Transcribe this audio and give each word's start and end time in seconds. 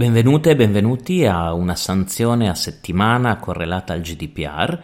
Benvenute 0.00 0.52
e 0.52 0.56
benvenuti 0.56 1.26
a 1.26 1.52
una 1.52 1.74
sanzione 1.74 2.48
a 2.48 2.54
settimana 2.54 3.36
correlata 3.36 3.92
al 3.92 4.00
GDPR. 4.00 4.80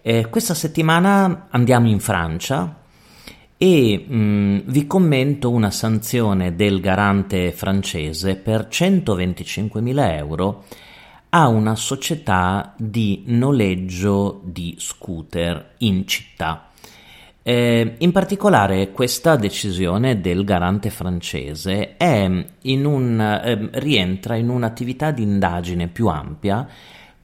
Eh, 0.00 0.30
questa 0.30 0.54
settimana 0.54 1.48
andiamo 1.50 1.86
in 1.86 2.00
Francia 2.00 2.80
e 3.58 4.06
mh, 4.08 4.16
mm, 4.16 4.58
vi 4.64 4.86
commento 4.86 5.50
una 5.50 5.70
sanzione 5.70 6.56
del 6.56 6.80
garante 6.80 7.52
francese 7.52 8.36
per 8.36 8.68
125.000 8.70 10.16
euro 10.16 10.64
a 11.28 11.46
una 11.48 11.74
società 11.74 12.72
di 12.78 13.24
noleggio 13.26 14.40
di 14.44 14.76
scooter 14.78 15.74
in 15.80 16.06
città. 16.06 16.70
Eh, 17.46 17.96
in 17.98 18.10
particolare 18.10 18.90
questa 18.90 19.36
decisione 19.36 20.18
del 20.22 20.44
garante 20.44 20.88
francese 20.88 21.94
in 21.98 22.86
un, 22.86 23.20
eh, 23.20 23.68
rientra 23.80 24.36
in 24.36 24.48
un'attività 24.48 25.10
di 25.10 25.24
indagine 25.24 25.88
più 25.88 26.06
ampia 26.06 26.66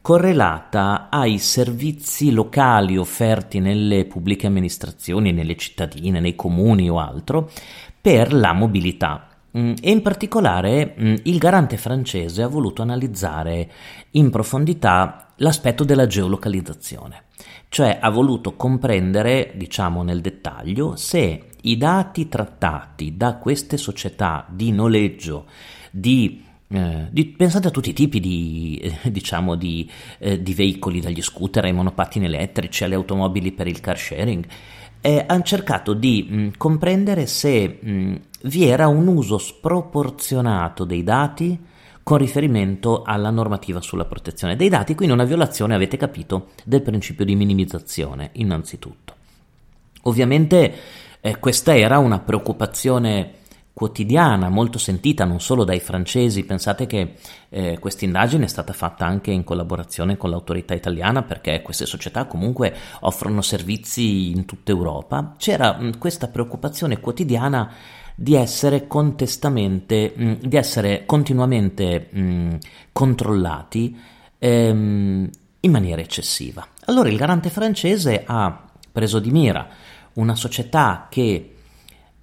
correlata 0.03 1.09
ai 1.09 1.39
servizi 1.39 2.33
locali 2.33 2.99
offerti 2.99 3.61
nelle 3.61 4.05
pubbliche 4.05 4.47
amministrazioni, 4.47 5.33
nelle 5.33 5.57
cittadine, 5.57 6.21
nei 6.21 6.37
comuni 6.37 6.91
o 6.91 6.99
altro 6.99 7.51
per 7.99 8.35
la 8.35 8.53
mobilità. 8.53 9.30
Mm, 9.57 9.75
e 9.81 9.91
in 9.91 10.03
particolare 10.03 10.95
mm, 10.99 11.15
il 11.25 11.39
garante 11.39 11.77
francese 11.77 12.43
ha 12.43 12.49
voluto 12.49 12.83
analizzare 12.83 13.71
in 14.13 14.31
profondità 14.31 15.33
l'aspetto 15.37 15.83
della 15.83 16.07
geolocalizzazione 16.07 17.25
cioè 17.71 17.99
ha 18.01 18.11
voluto 18.11 18.57
comprendere, 18.57 19.53
diciamo 19.55 20.03
nel 20.03 20.21
dettaglio, 20.21 20.97
se 20.97 21.45
i 21.63 21.77
dati 21.77 22.29
trattati 22.29 23.17
da 23.17 23.37
queste 23.37 23.77
società 23.77 24.45
di 24.51 24.73
noleggio, 24.73 25.47
di, 25.93 26.43
eh, 26.67 27.07
di 27.13 27.27
pensate 27.27 27.69
a 27.69 27.71
tutti 27.71 27.91
i 27.91 27.95
tipi 27.95 28.19
di, 28.19 28.77
eh, 28.83 29.11
diciamo, 29.13 29.55
di, 29.55 29.89
eh, 30.19 30.43
di, 30.43 30.53
veicoli, 30.53 31.01
dagli 31.01 31.23
scooter 31.23 31.65
ai 31.65 31.73
monopattini 31.73 32.25
elettrici 32.25 32.83
alle 32.83 32.97
automobili 32.97 33.53
per 33.53 33.69
il 33.69 33.81
car 33.81 33.97
sharing, 33.97 34.45
eh, 35.01 35.25
hanno 35.27 35.43
cercato 35.43 35.95
di 35.95 36.27
mh, 36.29 36.49
comprendere 36.57 37.27
se 37.27 37.79
mh, 37.81 38.15
vi 38.43 38.67
era 38.67 38.87
un 38.89 39.07
uso 39.07 39.39
sproporzionato 39.39 40.85
dei 40.85 41.03
dati 41.03 41.59
con 42.03 42.19
riferimento 42.19 43.03
alla 43.03 43.31
normativa 43.31 43.81
sulla 43.81 44.05
protezione 44.05 44.57
dei 44.57 44.69
dati, 44.69 44.95
quindi 44.95 45.15
una 45.15 45.25
violazione, 45.25 45.75
avete 45.75 45.97
capito, 45.97 46.49
del 46.65 46.83
principio 46.83 47.25
di 47.25 47.37
minimizzazione, 47.37 48.31
innanzitutto. 48.33 49.15
Ovviamente 50.03 50.75
eh, 51.21 51.39
questa 51.39 51.77
era 51.77 51.99
una 51.99 52.19
preoccupazione 52.19 53.35
quotidiana, 53.81 54.51
molto 54.51 54.77
sentita 54.77 55.25
non 55.25 55.41
solo 55.41 55.65
dai 55.65 55.81
francesi, 55.81 56.45
pensate 56.45 56.85
che 56.85 57.15
eh, 57.49 57.79
questa 57.79 58.05
indagine 58.05 58.45
è 58.45 58.49
stata 58.49 58.75
fatta 58.75 59.07
anche 59.07 59.31
in 59.31 59.43
collaborazione 59.43 60.19
con 60.19 60.29
l'autorità 60.29 60.75
italiana 60.75 61.23
perché 61.23 61.63
queste 61.63 61.87
società 61.87 62.27
comunque 62.27 62.77
offrono 63.01 63.41
servizi 63.41 64.33
in 64.33 64.45
tutta 64.45 64.71
Europa, 64.71 65.35
c'era 65.39 65.79
mh, 65.79 65.97
questa 65.97 66.29
preoccupazione 66.29 67.01
quotidiana 67.01 67.73
di 68.15 68.35
essere 68.35 68.87
mh, 68.87 70.25
mm, 70.25 70.33
di 70.43 70.57
essere 70.59 71.07
continuamente 71.07 72.09
mh, 72.11 72.21
mm, 72.21 72.55
controllati 72.93 73.99
ehm, 74.37 75.31
in 75.59 75.71
maniera 75.71 76.03
eccessiva. 76.03 76.67
Allora 76.85 77.09
il 77.09 77.17
garante 77.17 77.49
francese 77.49 78.25
ha 78.27 78.63
preso 78.93 79.19
di 79.21 79.31
mira 79.31 79.67
una 80.13 80.35
società 80.35 81.07
che 81.09 81.55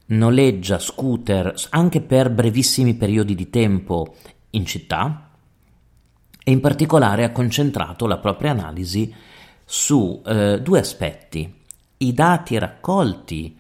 noleggia 0.08 0.80
scooter 0.80 1.53
anche 1.69 2.02
per 2.02 2.30
brevissimi 2.30 2.94
periodi 2.94 3.36
di 3.36 3.50
tempo 3.50 4.16
in 4.52 4.66
città 4.66 5.30
e 6.44 6.52
in 6.52 6.61
particolare 6.61 7.23
ha 7.23 7.31
concentrato 7.31 8.08
la 8.08 8.17
propria 8.17 8.52
analisi 8.52 9.14
su 9.65 10.21
eh, 10.26 10.61
due 10.61 10.80
aspetti, 10.80 11.54
i 11.98 12.14
dati 12.14 12.58
raccolti 12.58 13.58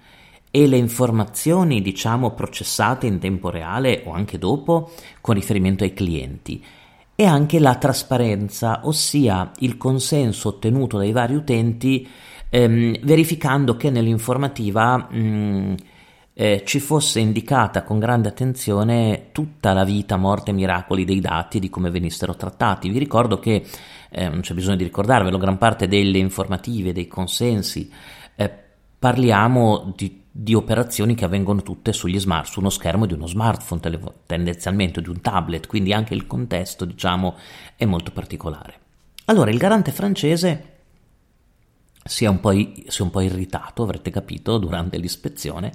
e 0.49 0.67
le 0.67 0.77
informazioni, 0.77 1.81
diciamo, 1.81 2.31
processate 2.31 3.05
in 3.05 3.19
tempo 3.19 3.49
reale 3.49 4.03
o 4.05 4.11
anche 4.11 4.37
dopo 4.37 4.91
con 5.19 5.35
riferimento 5.35 5.83
ai 5.83 5.93
clienti 5.93 6.63
e 7.13 7.25
anche 7.25 7.59
la 7.59 7.75
trasparenza, 7.75 8.81
ossia 8.83 9.51
il 9.59 9.75
consenso 9.75 10.49
ottenuto 10.49 10.97
dai 10.97 11.11
vari 11.11 11.35
utenti 11.35 12.07
ehm, 12.49 12.99
verificando 13.01 13.75
che 13.75 13.89
nell'informativa 13.89 14.97
mh, 14.97 15.75
eh, 16.39 16.61
ci 16.67 16.79
fosse 16.79 17.19
indicata 17.19 17.81
con 17.81 17.97
grande 17.97 18.27
attenzione 18.29 19.29
tutta 19.31 19.73
la 19.73 19.83
vita, 19.83 20.17
morte 20.17 20.51
e 20.51 20.53
miracoli 20.53 21.03
dei 21.03 21.19
dati 21.19 21.57
di 21.57 21.67
come 21.67 21.89
venissero 21.89 22.35
trattati. 22.35 22.89
Vi 22.89 22.99
ricordo 22.99 23.39
che, 23.39 23.65
eh, 24.11 24.29
non 24.29 24.41
c'è 24.41 24.53
bisogno 24.53 24.75
di 24.75 24.83
ricordarvelo, 24.83 25.39
gran 25.39 25.57
parte 25.57 25.87
delle 25.87 26.19
informative, 26.19 26.93
dei 26.93 27.07
consensi, 27.07 27.91
eh, 28.35 28.53
parliamo 28.99 29.91
di 29.95 30.25
di 30.39 30.53
operazioni 30.53 31.15
che 31.15 31.25
avvengono 31.25 31.63
tutte 31.63 31.91
sugli 31.91 32.19
smart, 32.19 32.51
su 32.51 32.59
uno 32.59 32.69
schermo 32.69 33.07
di 33.07 33.13
uno 33.13 33.25
smartphone, 33.25 33.81
tendenzialmente 34.27 35.01
di 35.01 35.09
un 35.09 35.19
tablet, 35.19 35.65
quindi 35.65 35.93
anche 35.93 36.13
il 36.13 36.27
contesto, 36.27 36.85
diciamo, 36.85 37.33
è 37.75 37.85
molto 37.85 38.11
particolare. 38.11 38.79
Allora, 39.25 39.49
il 39.49 39.57
garante 39.57 39.91
francese 39.91 40.75
si 42.03 42.25
è 42.25 42.27
un 42.27 42.39
po', 42.39 42.51
si 42.51 42.85
è 42.85 43.01
un 43.01 43.09
po 43.09 43.21
irritato, 43.21 43.81
avrete 43.81 44.11
capito, 44.11 44.59
durante 44.59 44.97
l'ispezione, 44.97 45.71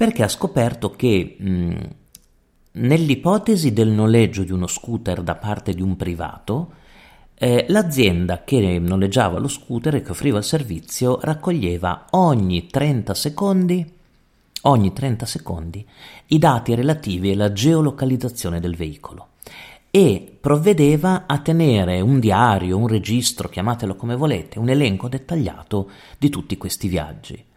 perché 0.00 0.22
ha 0.22 0.28
scoperto 0.28 0.92
che 0.92 1.36
mh, 1.38 1.74
nell'ipotesi 2.72 3.74
del 3.74 3.90
noleggio 3.90 4.44
di 4.44 4.50
uno 4.50 4.66
scooter 4.66 5.20
da 5.20 5.34
parte 5.34 5.74
di 5.74 5.82
un 5.82 5.94
privato, 5.94 6.72
eh, 7.34 7.66
l'azienda 7.68 8.42
che 8.42 8.78
noleggiava 8.78 9.38
lo 9.38 9.46
scooter 9.46 9.96
e 9.96 10.00
che 10.00 10.12
offriva 10.12 10.38
il 10.38 10.44
servizio 10.44 11.18
raccoglieva 11.20 12.06
ogni 12.12 12.66
30 12.66 13.12
secondi, 13.12 13.92
ogni 14.62 14.90
30 14.90 15.26
secondi 15.26 15.86
i 16.28 16.38
dati 16.38 16.74
relativi 16.74 17.32
alla 17.32 17.52
geolocalizzazione 17.52 18.58
del 18.58 18.76
veicolo 18.76 19.32
e 19.90 20.34
provvedeva 20.40 21.24
a 21.26 21.40
tenere 21.40 22.00
un 22.00 22.20
diario, 22.20 22.78
un 22.78 22.88
registro, 22.88 23.50
chiamatelo 23.50 23.96
come 23.96 24.16
volete, 24.16 24.58
un 24.58 24.70
elenco 24.70 25.10
dettagliato 25.10 25.90
di 26.16 26.30
tutti 26.30 26.56
questi 26.56 26.88
viaggi. 26.88 27.48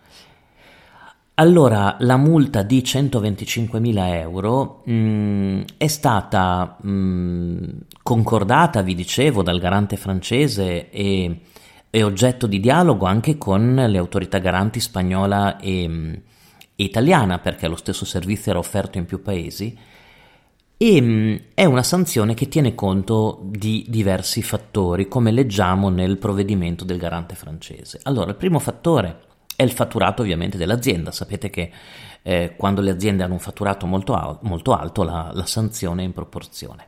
Allora, 1.36 1.96
la 2.02 2.18
multa 2.18 2.62
di 2.62 2.82
125.000 2.82 4.14
euro 4.20 4.84
mh, 4.86 4.94
mm, 4.94 5.62
è 5.78 5.88
stata 5.88 6.78
mh, 6.80 6.90
mm, 6.92 7.64
concordata, 8.04 8.84
vi 8.84 8.94
dicevo, 8.94 9.42
dal 9.42 9.60
garante 9.60 9.98
francese 9.98 10.92
e 10.92 11.40
è 11.90 12.04
oggetto 12.04 12.46
di 12.46 12.60
dialogo 12.60 13.08
anche 13.08 13.40
con 13.40 13.74
le 13.74 13.98
autorità 13.98 14.38
garanti 14.38 14.80
spagnola 14.80 15.58
e, 15.58 15.88
mm, 15.88 16.14
e 16.76 16.84
italiana, 16.84 17.40
perché 17.40 17.68
lo 17.68 17.78
stesso 17.78 18.06
servizio 18.06 18.52
era 18.52 18.60
offerto 18.60 19.00
in 19.00 19.06
più 19.06 19.24
paesi, 19.24 19.76
e 20.78 21.50
è 21.56 21.66
una 21.66 21.84
sanzione 21.84 22.36
che 22.36 22.48
tiene 22.48 22.76
conto 22.76 23.40
di 23.44 23.86
diversi 23.88 24.44
fattori, 24.44 25.08
come 25.08 25.32
leggiamo 25.32 25.90
nel 25.90 26.20
provvedimento 26.20 26.86
del 26.86 26.98
garante 26.98 27.34
francese. 27.34 28.00
Allora, 28.04 28.30
il 28.30 28.36
primo 28.36 28.60
fattore 28.60 29.32
è 29.56 29.64
il 29.64 29.72
fatturato 29.72 30.22
ovviamente 30.22 30.58
dell'azienda. 30.58 31.12
Sapete 31.12 31.50
che 31.50 31.72
eh, 32.22 32.54
quando 32.56 32.82
le 32.82 32.92
aziende 32.92 33.24
hanno 33.24 33.34
un 33.34 33.40
fatturato 33.40 33.86
molto, 33.86 34.14
al- 34.14 34.40
molto 34.42 34.74
alto 34.74 35.04
la, 35.04 35.32
la, 35.34 35.46
sanzione 35.46 36.02
è 36.02 36.06
in 36.06 36.14
proporzione. 36.14 36.88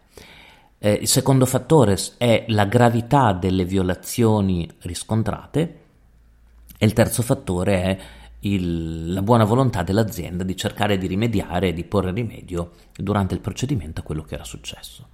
Eh, 0.80 0.94
il 0.94 1.08
secondo 1.08 1.46
fattore 1.46 1.98
è 2.18 2.46
la 2.50 2.66
gravità 2.66 3.34
delle 3.34 3.66
violazioni 3.66 4.70
riscontrate 4.82 5.80
e 6.78 6.86
il 6.86 6.94
terzo 6.94 7.22
fattore 7.22 7.82
è 7.82 7.98
il, 8.40 9.14
la 9.14 9.22
buona 9.22 9.44
volontà 9.44 9.84
dell'azienda 9.84 10.44
di 10.44 10.56
cercare 10.56 10.98
di 10.98 11.08
rimediare 11.08 11.70
e 11.70 11.74
di 11.74 11.84
porre 11.84 12.12
rimedio 12.12 12.72
durante 12.96 13.34
il 13.34 13.42
procedimento 13.42 14.02
a 14.02 14.04
quello 14.04 14.24
che 14.24 14.36
era 14.36 14.44
successo. 14.44 15.10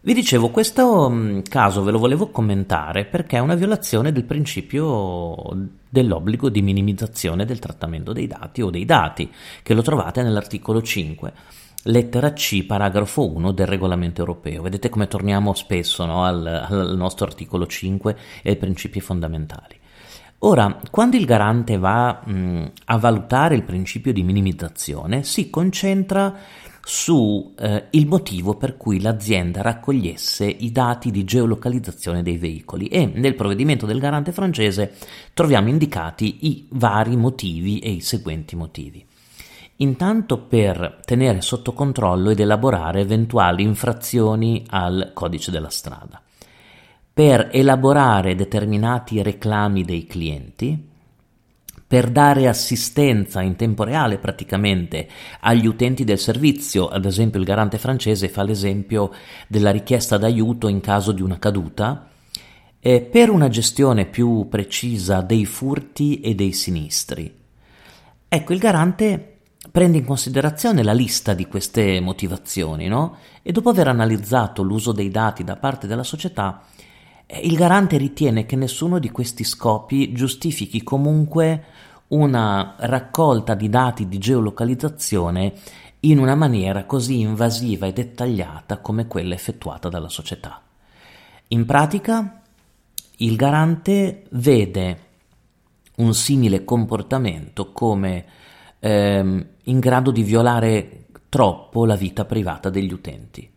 Vi 0.00 0.14
dicevo, 0.14 0.50
questo 0.50 1.10
mm, 1.10 1.40
caso 1.48 1.82
ve 1.82 1.90
lo 1.90 1.98
volevo 1.98 2.30
commentare 2.30 3.04
perché 3.04 3.36
è 3.36 3.40
una 3.40 3.56
violazione 3.56 4.12
del 4.12 4.24
principio 4.24 5.36
dell'obbligo 5.88 6.48
di 6.50 6.62
minimizzazione 6.62 7.44
del 7.44 7.58
trattamento 7.58 8.12
dei 8.12 8.28
dati 8.28 8.62
o 8.62 8.70
dei 8.70 8.84
dati, 8.84 9.28
che 9.60 9.74
lo 9.74 9.82
trovate 9.82 10.22
nell'articolo 10.22 10.80
5, 10.82 11.32
lettera 11.84 12.32
C, 12.32 12.64
paragrafo 12.64 13.28
1 13.28 13.50
del 13.50 13.66
regolamento 13.66 14.20
europeo. 14.20 14.62
Vedete 14.62 14.88
come 14.88 15.08
torniamo 15.08 15.52
spesso 15.54 16.04
no, 16.06 16.24
al, 16.24 16.46
al 16.46 16.96
nostro 16.96 17.26
articolo 17.26 17.66
5 17.66 18.16
e 18.42 18.50
ai 18.50 18.56
principi 18.56 19.00
fondamentali. 19.00 19.77
Ora, 20.42 20.80
quando 20.90 21.16
il 21.16 21.24
garante 21.24 21.78
va 21.78 22.22
mh, 22.24 22.72
a 22.86 22.96
valutare 22.96 23.56
il 23.56 23.64
principio 23.64 24.12
di 24.12 24.22
minimizzazione, 24.22 25.24
si 25.24 25.50
concentra 25.50 26.32
su 26.88 27.54
eh, 27.58 27.88
motivo 28.06 28.54
per 28.54 28.76
cui 28.76 29.00
l'azienda 29.00 29.60
raccogliesse 29.60 30.46
i 30.46 30.72
dati 30.72 31.10
di 31.10 31.24
geolocalizzazione 31.24 32.22
dei 32.22 32.38
veicoli 32.38 32.86
e 32.86 33.04
nel 33.04 33.34
provvedimento 33.34 33.84
del 33.84 33.98
garante 33.98 34.32
francese 34.32 34.94
troviamo 35.34 35.68
indicati 35.68 36.46
i 36.46 36.66
vari 36.70 37.16
motivi 37.16 37.80
e 37.80 37.90
i 37.90 38.00
seguenti 38.00 38.56
motivi. 38.56 39.04
intanto 39.78 40.38
per 40.38 41.00
tenere 41.04 41.40
sotto 41.42 41.72
controllo 41.72 42.30
ed 42.30 42.40
elaborare 42.40 43.00
eventuali 43.00 43.62
infrazioni 43.62 44.64
al 44.68 45.10
codice 45.12 45.50
della 45.50 45.68
strada, 45.68 46.22
per 47.18 47.48
elaborare 47.50 48.36
determinati 48.36 49.20
reclami 49.24 49.82
dei 49.82 50.06
clienti, 50.06 50.88
per 51.84 52.10
dare 52.12 52.46
assistenza 52.46 53.42
in 53.42 53.56
tempo 53.56 53.82
reale 53.82 54.18
praticamente 54.18 55.08
agli 55.40 55.66
utenti 55.66 56.04
del 56.04 56.20
servizio, 56.20 56.86
ad 56.86 57.04
esempio 57.04 57.40
il 57.40 57.44
garante 57.44 57.76
francese 57.76 58.28
fa 58.28 58.44
l'esempio 58.44 59.10
della 59.48 59.72
richiesta 59.72 60.16
d'aiuto 60.16 60.68
in 60.68 60.78
caso 60.78 61.10
di 61.10 61.20
una 61.20 61.40
caduta, 61.40 62.08
e 62.78 63.00
per 63.00 63.30
una 63.30 63.48
gestione 63.48 64.06
più 64.06 64.46
precisa 64.48 65.20
dei 65.20 65.44
furti 65.44 66.20
e 66.20 66.36
dei 66.36 66.52
sinistri. 66.52 67.34
Ecco, 68.28 68.52
il 68.52 68.60
garante 68.60 69.38
prende 69.72 69.98
in 69.98 70.04
considerazione 70.04 70.84
la 70.84 70.92
lista 70.92 71.34
di 71.34 71.48
queste 71.48 71.98
motivazioni, 71.98 72.86
no? 72.86 73.16
E 73.42 73.50
dopo 73.50 73.70
aver 73.70 73.88
analizzato 73.88 74.62
l'uso 74.62 74.92
dei 74.92 75.10
dati 75.10 75.42
da 75.42 75.56
parte 75.56 75.88
della 75.88 76.04
società, 76.04 76.62
il 77.30 77.56
garante 77.56 77.98
ritiene 77.98 78.46
che 78.46 78.56
nessuno 78.56 78.98
di 78.98 79.10
questi 79.10 79.44
scopi 79.44 80.12
giustifichi 80.12 80.82
comunque 80.82 81.64
una 82.08 82.74
raccolta 82.78 83.54
di 83.54 83.68
dati 83.68 84.08
di 84.08 84.16
geolocalizzazione 84.16 85.52
in 86.00 86.18
una 86.18 86.34
maniera 86.34 86.84
così 86.84 87.20
invasiva 87.20 87.86
e 87.86 87.92
dettagliata 87.92 88.78
come 88.78 89.06
quella 89.06 89.34
effettuata 89.34 89.90
dalla 89.90 90.08
società. 90.08 90.62
In 91.48 91.66
pratica, 91.66 92.40
il 93.16 93.36
garante 93.36 94.24
vede 94.30 95.06
un 95.96 96.14
simile 96.14 96.64
comportamento 96.64 97.72
come 97.72 98.24
ehm, 98.78 99.46
in 99.64 99.78
grado 99.80 100.10
di 100.12 100.22
violare 100.22 101.04
troppo 101.28 101.84
la 101.84 101.96
vita 101.96 102.24
privata 102.24 102.70
degli 102.70 102.92
utenti 102.92 103.56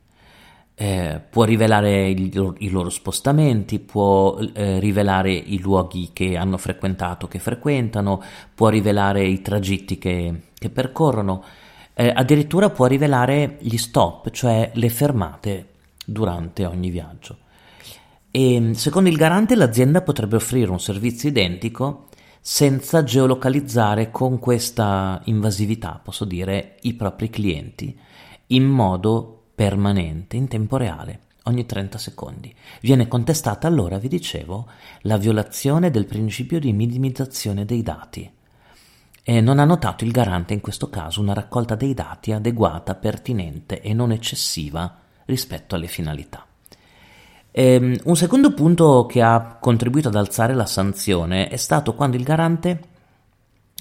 eh, 0.76 1.22
può 1.30 1.44
rivelare 1.44 2.10
il, 2.10 2.56
i 2.60 2.70
loro 2.70 2.90
spostamenti, 2.90 3.80
può 3.80 4.40
eh, 4.54 4.80
rivelare 4.80 5.32
i 5.32 5.60
luoghi 5.60 6.10
che 6.14 6.38
hanno 6.38 6.58
frequentato, 6.58 7.28
che 7.28 7.40
frequentano, 7.40 8.22
può 8.56 8.70
rivelare 8.70 9.24
i 9.24 9.42
tragitti 9.42 9.98
che, 9.98 10.42
che 10.58 10.70
percorrono, 10.70 11.44
eh, 11.94 12.12
addirittura 12.16 12.70
può 12.70 12.86
rivelare 12.88 13.58
gli 13.60 13.78
stop, 13.78 14.32
cioè 14.32 14.72
le 14.74 14.90
fermate 14.90 15.68
durante 16.06 16.66
ogni 16.66 16.90
viaggio. 16.90 17.38
E 18.32 18.72
secondo 18.74 19.10
il 19.10 19.18
garante 19.18 19.56
l'azienda 19.56 20.02
potrebbe 20.02 20.38
offrire 20.38 20.72
un 20.72 20.80
servizio 20.80 21.30
identico 21.30 22.08
senza 22.40 23.04
geolocalizzare 23.04 24.10
con 24.10 24.40
questa 24.40 25.22
invasività, 25.26 26.00
posso 26.04 26.26
dire, 26.26 26.78
i 26.82 26.94
propri 26.96 27.30
clienti, 27.30 27.96
in 28.48 28.64
modo 28.64 29.41
permanente 29.62 30.38
in 30.38 30.48
tempo 30.48 30.76
reale, 30.76 31.20
ogni 31.44 31.68
30 31.68 32.00
secondi. 32.00 32.52
Viene 32.82 33.08
contestata 33.08 33.68
allora, 33.68 34.00
vi 34.00 34.08
dicevo, 34.08 34.68
la 35.02 35.18
violazione 35.18 35.92
del 35.92 36.08
principio 36.08 36.60
di 36.60 36.74
minimizzazione 36.74 37.64
dei 37.64 37.84
dati. 37.84 38.28
E 39.22 39.40
non 39.40 39.60
ha 39.60 39.64
notato 39.64 40.04
il 40.04 40.10
garante 40.10 40.56
in 40.56 40.62
questo 40.62 40.90
caso 40.90 41.22
una 41.22 41.34
raccolta 41.34 41.76
dei 41.76 41.94
dati 41.94 42.32
adeguata, 42.32 42.96
pertinente 42.96 43.82
e 43.82 43.94
non 43.94 44.12
eccessiva 44.12 44.98
rispetto 45.26 45.76
alle 45.76 45.86
finalità. 45.86 46.44
Ehm, 47.52 48.00
un 48.06 48.16
secondo 48.16 48.56
punto 48.56 49.06
che 49.06 49.22
ha 49.22 49.58
contribuito 49.62 50.08
ad 50.08 50.16
alzare 50.16 50.56
la 50.56 50.66
sanzione 50.66 51.50
è 51.50 51.58
stato 51.58 51.94
quando 51.94 52.18
il 52.18 52.24
garante 52.24 52.82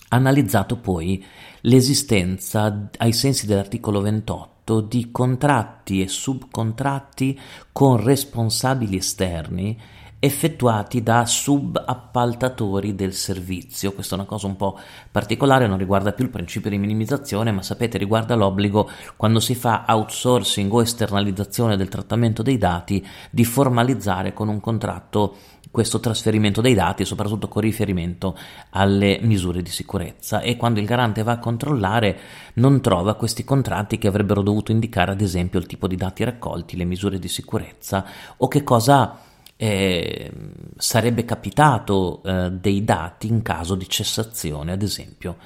ha 0.09 0.17
analizzato 0.17 0.77
poi 0.77 1.25
l'esistenza, 1.63 2.91
ai 2.99 3.15
sensi 3.15 3.47
dell'articolo 3.47 4.03
28, 4.03 4.50
di 4.81 5.11
contratti 5.11 6.03
e 6.03 6.09
subcontratti 6.09 7.39
con 7.73 8.03
responsabili 8.03 8.97
esterni 8.97 9.79
effettuati 10.23 11.03
da 11.03 11.25
subappaltatori 11.25 12.95
del 12.95 13.15
servizio. 13.15 13.93
Questa 13.93 14.15
è 14.15 14.19
una 14.19 14.29
cosa 14.29 14.47
un 14.47 14.57
po' 14.57 14.79
particolare, 15.11 15.67
non 15.67 15.79
riguarda 15.79 16.13
più 16.13 16.25
il 16.25 16.31
principio 16.31 16.69
di 16.69 16.79
minimizzazione, 16.79 17.51
ma 17.51 17.63
sapete 17.63 17.97
riguarda 17.97 18.35
l'obbligo 18.35 18.89
quando 19.17 19.41
si 19.41 19.55
fa 19.55 19.87
outsourcing 19.89 20.71
o 20.73 20.83
esternalizzazione 20.83 21.77
del 21.77 21.89
trattamento 21.89 22.43
dei 22.43 22.59
dati 22.59 23.05
di 23.31 23.45
formalizzare 23.47 24.35
con 24.35 24.49
un 24.49 24.61
contratto 24.61 25.37
questo 25.71 26.01
trasferimento 26.01 26.61
dei 26.61 26.75
dati, 26.75 27.05
soprattutto 27.05 27.49
con 27.49 27.63
riferimento 27.63 28.37
alle 28.71 29.21
misure 29.23 29.63
di 29.63 29.71
sicurezza 29.71 30.41
e 30.41 30.57
quando 30.57 30.81
il 30.81 30.87
garante 30.87 31.23
va 31.23 31.33
a 31.33 31.39
controllare 31.39 32.19
non 32.55 32.81
trova 32.83 33.15
questi 33.15 33.45
contratti 33.45 33.97
che 33.97 34.09
avrebbero 34.09 34.43
dovuto 34.43 34.73
indicare 34.73 35.13
ad 35.13 35.21
esempio 35.21 35.61
il 35.61 35.67
tipo 35.67 35.87
di 35.87 35.97
dati 35.97 36.25
raccolti, 36.25 36.77
le 36.77 36.85
misure 36.85 37.19
di 37.19 37.29
sicurezza 37.29 38.05
o 38.39 38.49
che 38.49 38.65
cosa 38.65 39.29
eh, 39.63 40.31
sarebbe 40.79 41.27
capitato 41.27 42.23
eh, 42.23 42.51
dei 42.51 42.83
dati 42.83 43.27
in 43.27 43.43
caso 43.43 43.75
di 43.75 43.87
cessazione 43.87 44.73
ad 44.73 44.81
esempio 44.81 45.37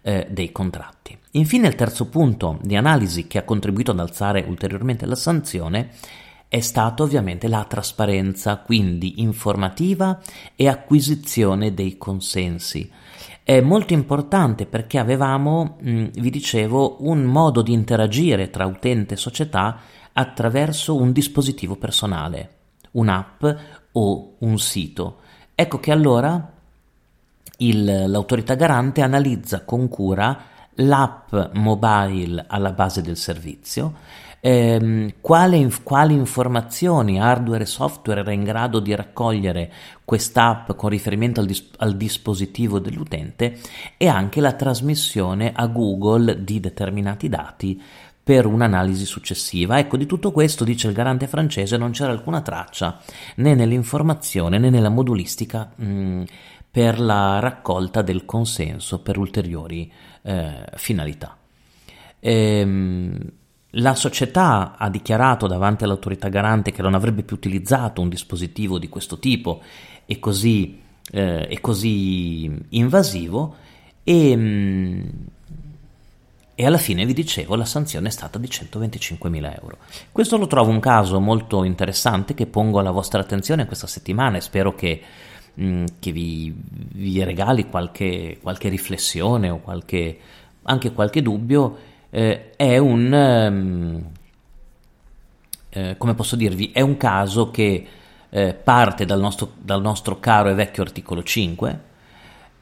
eh, 0.00 0.28
dei 0.30 0.52
contratti. 0.52 1.18
Infine 1.32 1.66
il 1.66 1.74
terzo 1.74 2.08
punto 2.08 2.60
di 2.62 2.76
analisi 2.76 3.26
che 3.26 3.38
ha 3.38 3.42
contribuito 3.42 3.90
ad 3.90 3.98
alzare 3.98 4.44
ulteriormente 4.46 5.06
la 5.06 5.16
sanzione 5.16 5.90
è 6.46 6.60
stata 6.60 7.02
ovviamente 7.02 7.48
la 7.48 7.64
trasparenza, 7.64 8.58
quindi 8.58 9.20
informativa 9.22 10.20
e 10.54 10.68
acquisizione 10.68 11.74
dei 11.74 11.98
consensi. 11.98 12.88
È 13.42 13.60
molto 13.60 13.92
importante 13.92 14.66
perché 14.66 15.00
avevamo, 15.00 15.78
mm, 15.84 16.06
vi 16.14 16.30
dicevo, 16.30 16.98
un 17.00 17.24
modo 17.24 17.60
di 17.60 17.72
interagire 17.72 18.50
tra 18.50 18.66
utente 18.66 19.14
e 19.14 19.16
società 19.16 19.80
attraverso 20.12 20.94
un 20.94 21.10
dispositivo 21.10 21.74
personale, 21.74 22.50
un'app 22.94 23.44
o 23.92 24.34
un 24.38 24.58
sito. 24.58 25.18
Ecco 25.54 25.78
che 25.78 25.92
allora 25.92 26.52
il, 27.58 28.04
l'autorità 28.08 28.54
garante 28.54 29.02
analizza 29.02 29.62
con 29.64 29.88
cura 29.88 30.52
l'app 30.78 31.34
mobile 31.52 32.44
alla 32.48 32.72
base 32.72 33.00
del 33.00 33.16
servizio 33.16 33.94
ehm, 34.46 35.14
quale, 35.22 35.70
quali 35.82 36.12
informazioni 36.12 37.18
hardware 37.18 37.62
e 37.62 37.66
software 37.66 38.20
era 38.20 38.32
in 38.32 38.44
grado 38.44 38.78
di 38.78 38.94
raccogliere 38.94 39.72
quest'app 40.04 40.72
con 40.72 40.90
riferimento 40.90 41.40
al, 41.40 41.46
dis- 41.46 41.70
al 41.78 41.96
dispositivo 41.96 42.78
dell'utente 42.78 43.58
e 43.96 44.06
anche 44.06 44.42
la 44.42 44.52
trasmissione 44.52 45.52
a 45.54 45.66
Google 45.66 46.44
di 46.44 46.60
determinati 46.60 47.30
dati 47.30 47.82
per 48.24 48.46
un'analisi 48.46 49.04
successiva. 49.04 49.78
Ecco, 49.78 49.98
di 49.98 50.06
tutto 50.06 50.32
questo, 50.32 50.64
dice 50.64 50.88
il 50.88 50.94
garante 50.94 51.26
francese, 51.26 51.76
non 51.76 51.90
c'era 51.90 52.10
alcuna 52.10 52.40
traccia 52.40 52.98
né 53.36 53.54
nell'informazione 53.54 54.58
né 54.58 54.70
nella 54.70 54.88
modulistica 54.88 55.70
mh, 55.76 55.84
mm, 55.86 56.22
per 56.70 56.98
la 56.98 57.38
raccolta 57.38 58.00
del 58.00 58.24
consenso 58.24 59.00
per 59.00 59.18
ulteriori 59.18 59.92
eh, 60.22 60.64
finalità. 60.76 61.36
Ehm, 62.18 63.18
la 63.76 63.94
società 63.94 64.76
ha 64.78 64.88
dichiarato 64.88 65.46
davanti 65.46 65.84
all'autorità 65.84 66.28
garante 66.28 66.72
che 66.72 66.80
non 66.80 66.94
avrebbe 66.94 67.24
più 67.24 67.36
utilizzato 67.36 68.00
un 68.00 68.08
dispositivo 68.08 68.78
di 68.78 68.88
questo 68.88 69.18
tipo 69.18 69.60
e 70.06 70.18
così, 70.18 70.80
eh, 71.12 71.46
e 71.50 71.60
così 71.60 72.50
invasivo 72.70 73.56
e, 74.02 74.36
mm, 74.36 75.02
e, 76.56 76.66
alla 76.66 76.78
fine 76.78 77.04
vi 77.04 77.14
dicevo 77.14 77.56
la 77.56 77.64
sanzione 77.64 78.08
è 78.08 78.10
stata 78.10 78.38
di 78.38 78.46
125.000 78.46 79.58
euro. 79.60 79.78
Questo 80.12 80.36
lo 80.36 80.46
trovo 80.46 80.70
un 80.70 80.80
caso 80.80 81.20
molto 81.20 81.64
interessante 81.64 82.34
che 82.34 82.46
pongo 82.46 82.78
alla 82.78 82.92
vostra 82.92 83.20
attenzione 83.20 83.66
questa 83.66 83.86
settimana 83.86 84.36
e 84.36 84.40
spero 84.40 84.74
che, 84.74 85.00
mh, 85.54 85.66
mm, 85.66 85.84
che 85.98 86.12
vi, 86.12 86.54
vi, 86.56 87.24
regali 87.24 87.68
qualche, 87.68 88.38
qualche 88.40 88.68
riflessione 88.68 89.50
o 89.50 89.58
qualche, 89.60 90.18
anche 90.62 90.92
qualche 90.92 91.22
dubbio 91.22 91.76
eh, 92.10 92.50
è 92.54 92.78
un, 92.78 93.12
um, 93.12 94.04
eh, 95.70 95.96
come 95.98 96.14
posso 96.14 96.36
dirvi, 96.36 96.70
è 96.72 96.80
un 96.80 96.96
caso 96.96 97.50
che 97.50 97.86
eh, 98.30 98.54
parte 98.54 99.04
dal 99.04 99.18
nostro, 99.18 99.52
dal 99.58 99.80
nostro, 99.80 100.20
caro 100.20 100.50
e 100.50 100.54
vecchio 100.54 100.82
articolo 100.82 101.22
5, 101.22 101.92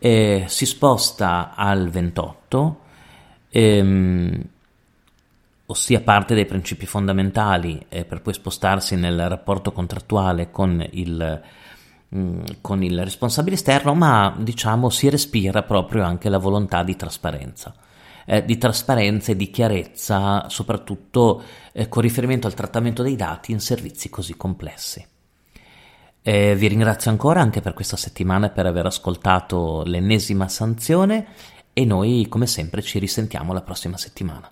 si 0.02 0.66
sposta 0.66 1.54
al 1.54 1.88
28, 1.88 2.81
ehm, 3.52 4.42
ossia 5.66 6.00
parte 6.00 6.34
dei 6.34 6.46
principi 6.46 6.86
fondamentali 6.86 7.84
per 7.88 8.20
poi 8.22 8.34
spostarsi 8.34 8.96
nel 8.96 9.28
rapporto 9.28 9.72
contrattuale 9.72 10.50
con 10.50 10.86
il, 10.92 11.40
mm, 12.14 12.42
con 12.60 12.82
il 12.82 13.02
responsabile 13.04 13.56
esterno, 13.56 13.94
ma 13.94 14.34
diciamo 14.38 14.90
si 14.90 15.08
respira 15.08 15.62
proprio 15.62 16.02
anche 16.04 16.28
la 16.28 16.38
volontà 16.38 16.82
di 16.82 16.96
trasparenza 16.96 17.74
eh, 18.26 18.44
di 18.44 18.58
trasparenza 18.58 19.32
e 19.32 19.36
di 19.36 19.50
chiarezza, 19.50 20.48
soprattutto 20.48 21.42
eh, 21.72 21.88
con 21.88 22.02
riferimento 22.02 22.46
al 22.46 22.54
trattamento 22.54 23.02
dei 23.02 23.16
dati 23.16 23.52
in 23.52 23.60
servizi 23.60 24.08
così 24.10 24.36
complessi. 24.36 25.04
Eh, 26.24 26.54
vi 26.54 26.68
ringrazio 26.68 27.10
ancora 27.10 27.40
anche 27.40 27.60
per 27.60 27.74
questa 27.74 27.96
settimana 27.96 28.46
e 28.46 28.50
per 28.50 28.66
aver 28.66 28.86
ascoltato 28.86 29.82
l'ennesima 29.84 30.48
sanzione 30.48 31.26
e 31.72 31.84
noi 31.84 32.26
come 32.28 32.46
sempre 32.46 32.82
ci 32.82 32.98
risentiamo 32.98 33.52
la 33.52 33.62
prossima 33.62 33.96
settimana. 33.96 34.50